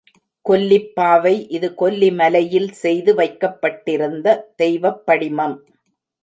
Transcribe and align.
கொல்லிப் 0.45 0.87
பாவை 0.93 1.33
இது 1.49 1.67
கொல்லி 1.73 2.09
மலையில் 2.11 2.67
செய்து 2.73 3.13
வைக்கப்பட்டிருந்த 3.15 4.27
தெய்வப் 4.55 5.05
படிமம். 5.05 5.55